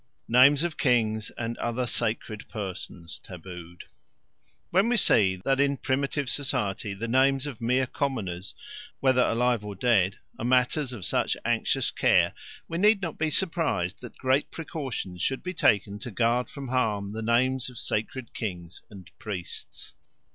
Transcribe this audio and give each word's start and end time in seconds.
Names 0.27 0.63
of 0.63 0.77
Kings 0.79 1.29
and 1.37 1.59
other 1.59 1.85
Sacred 1.85 2.49
Persons 2.49 3.19
tabooed 3.19 3.83
WHEN 4.71 4.89
we 4.89 4.97
see 4.97 5.39
that 5.45 5.59
in 5.59 5.77
primitive 5.77 6.27
society 6.27 6.95
the 6.95 7.07
names 7.07 7.45
of 7.45 7.61
mere 7.61 7.85
commoners, 7.85 8.55
whether 8.99 9.21
alive 9.21 9.63
or 9.63 9.75
dead, 9.75 10.17
are 10.39 10.43
matters 10.45 10.91
of 10.91 11.05
such 11.05 11.37
anxious 11.45 11.91
care, 11.91 12.33
we 12.67 12.79
need 12.79 13.03
not 13.03 13.19
be 13.19 13.29
surprised 13.29 14.01
that 14.01 14.17
great 14.17 14.49
precautions 14.49 15.21
should 15.21 15.43
be 15.43 15.53
taken 15.53 15.99
to 15.99 16.09
guard 16.09 16.49
from 16.49 16.69
harm 16.69 17.11
the 17.13 17.21
names 17.21 17.69
of 17.69 17.77
sacred 17.77 18.33
kings 18.33 18.81
and 18.89 19.11
priests. 19.19 19.93